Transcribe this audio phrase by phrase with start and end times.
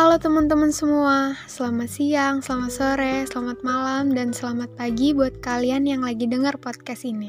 [0.00, 6.00] Halo teman-teman semua, selamat siang, selamat sore, selamat malam, dan selamat pagi buat kalian yang
[6.00, 7.28] lagi dengar podcast ini.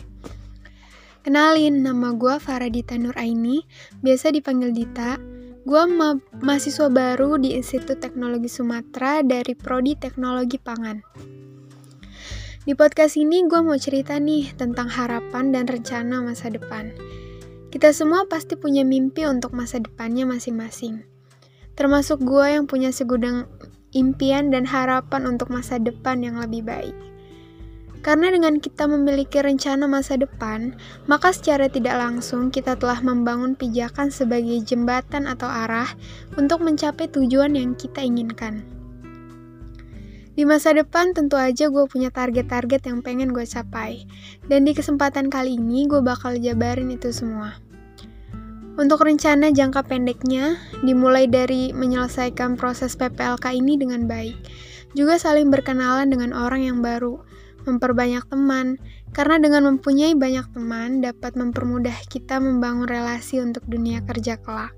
[1.20, 3.68] Kenalin, nama gue Faradita Nur Aini,
[4.00, 5.20] biasa dipanggil Dita.
[5.68, 11.04] Gue ma mahasiswa baru di Institut Teknologi Sumatera dari Prodi Teknologi Pangan.
[12.64, 16.96] Di podcast ini gue mau cerita nih tentang harapan dan rencana masa depan.
[17.68, 21.11] Kita semua pasti punya mimpi untuk masa depannya masing-masing
[21.82, 23.50] termasuk gue yang punya segudang
[23.98, 26.94] impian dan harapan untuk masa depan yang lebih baik.
[28.06, 30.78] Karena dengan kita memiliki rencana masa depan,
[31.10, 35.90] maka secara tidak langsung kita telah membangun pijakan sebagai jembatan atau arah
[36.38, 38.62] untuk mencapai tujuan yang kita inginkan.
[40.38, 44.06] Di masa depan tentu aja gue punya target-target yang pengen gue capai,
[44.46, 47.71] dan di kesempatan kali ini gue bakal jabarin itu semua.
[48.80, 50.56] Untuk rencana jangka pendeknya,
[50.88, 54.38] dimulai dari menyelesaikan proses PPLK ini dengan baik,
[54.96, 57.20] juga saling berkenalan dengan orang yang baru,
[57.68, 58.80] memperbanyak teman,
[59.12, 64.72] karena dengan mempunyai banyak teman dapat mempermudah kita membangun relasi untuk dunia kerja kelak.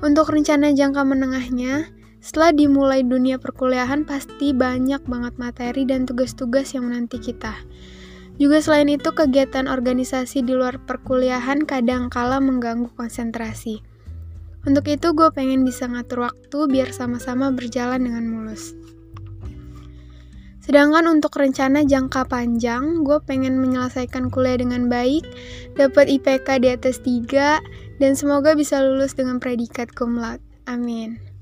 [0.00, 1.88] Untuk rencana jangka menengahnya,
[2.24, 7.52] setelah dimulai dunia perkuliahan pasti banyak banget materi dan tugas-tugas yang menanti kita.
[8.34, 13.78] Juga selain itu, kegiatan organisasi di luar perkuliahan kadang kala mengganggu konsentrasi.
[14.64, 18.74] Untuk itu, gue pengen bisa ngatur waktu biar sama-sama berjalan dengan mulus.
[20.64, 25.28] Sedangkan untuk rencana jangka panjang, gue pengen menyelesaikan kuliah dengan baik,
[25.76, 27.60] dapat IPK di atas 3,
[28.00, 30.40] dan semoga bisa lulus dengan predikat cum laude.
[30.64, 31.33] Amin.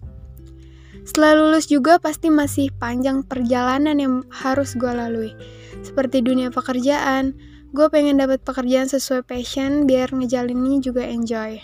[1.02, 5.34] Setelah lulus juga pasti masih panjang perjalanan yang harus gue lalui.
[5.82, 7.34] Seperti dunia pekerjaan,
[7.74, 11.58] gue pengen dapat pekerjaan sesuai passion biar ngejalinnya juga enjoy.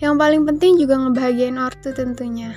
[0.00, 2.56] Yang paling penting juga ngebahagiain ortu tentunya.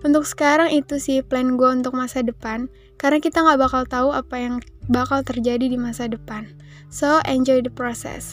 [0.00, 4.36] Untuk sekarang itu sih plan gue untuk masa depan, karena kita nggak bakal tahu apa
[4.36, 4.54] yang
[4.88, 6.48] bakal terjadi di masa depan.
[6.88, 8.32] So, enjoy the process.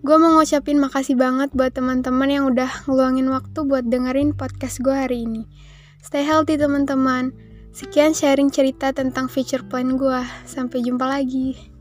[0.00, 4.96] Gue mau ngucapin makasih banget buat teman-teman yang udah ngeluangin waktu buat dengerin podcast gue
[4.96, 5.44] hari ini.
[6.00, 7.36] Stay healthy teman-teman.
[7.76, 10.20] Sekian sharing cerita tentang future plan gue.
[10.48, 11.79] Sampai jumpa lagi.